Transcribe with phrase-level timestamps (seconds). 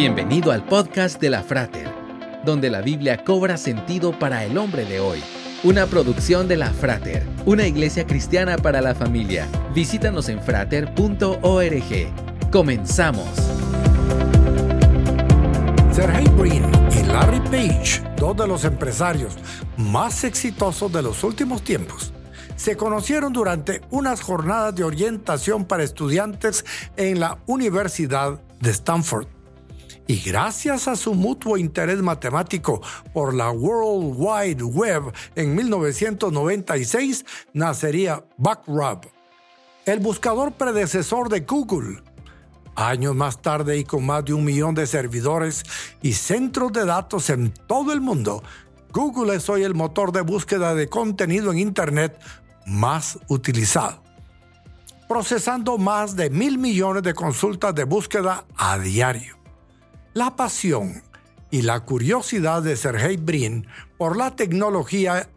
[0.00, 1.92] Bienvenido al podcast de la Frater,
[2.44, 5.20] donde la Biblia cobra sentido para el hombre de hoy.
[5.64, 9.48] Una producción de la Frater, una iglesia cristiana para la familia.
[9.74, 12.12] Visítanos en frater.org.
[12.52, 13.28] Comenzamos.
[15.90, 16.62] Sergey Brin
[16.92, 19.34] y Larry Page, dos de los empresarios
[19.76, 22.12] más exitosos de los últimos tiempos,
[22.54, 26.64] se conocieron durante unas jornadas de orientación para estudiantes
[26.96, 29.26] en la Universidad de Stanford
[30.08, 32.80] y gracias a su mutuo interés matemático
[33.12, 39.02] por la World Wide Web en 1996 nacería Backrub,
[39.84, 42.02] el buscador predecesor de Google.
[42.74, 45.62] Años más tarde y con más de un millón de servidores
[46.00, 48.42] y centros de datos en todo el mundo,
[48.92, 52.18] Google es hoy el motor de búsqueda de contenido en Internet
[52.64, 54.02] más utilizado,
[55.06, 59.37] procesando más de mil millones de consultas de búsqueda a diario.
[60.14, 61.02] La pasión
[61.50, 65.28] y la curiosidad de Sergey Brin por la tecnología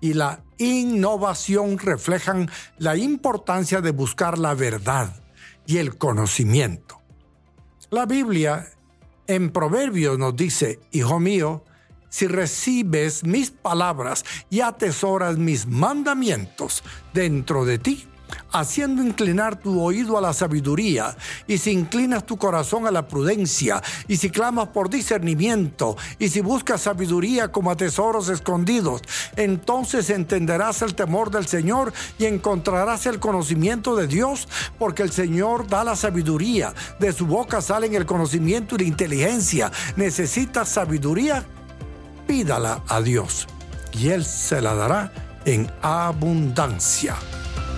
[0.00, 5.22] y la innovación reflejan la importancia de buscar la verdad
[5.66, 7.00] y el conocimiento.
[7.90, 8.68] La Biblia
[9.26, 11.64] en Proverbios nos dice, Hijo mío,
[12.08, 18.06] si recibes mis palabras y atesoras mis mandamientos dentro de ti,
[18.52, 23.82] haciendo inclinar tu oído a la sabiduría, y si inclinas tu corazón a la prudencia,
[24.06, 29.02] y si clamas por discernimiento, y si buscas sabiduría como a tesoros escondidos,
[29.36, 35.66] entonces entenderás el temor del Señor y encontrarás el conocimiento de Dios, porque el Señor
[35.66, 39.72] da la sabiduría, de su boca salen el conocimiento y la inteligencia.
[39.96, 41.44] ¿Necesitas sabiduría?
[42.26, 43.46] Pídala a Dios,
[43.92, 45.12] y Él se la dará
[45.44, 47.16] en abundancia.